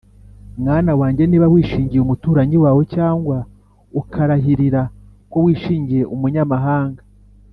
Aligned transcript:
mwana 0.61 0.91
wanjye, 1.01 1.23
niba 1.27 1.47
wishingiye 1.53 2.01
umuturanyi 2.03 2.57
wawe, 2.63 2.81
cyangwa 2.95 3.37
ukarahirira 4.01 4.81
ko 5.31 5.37
wishingiye 5.45 6.03
umunyamahanga, 6.15 7.01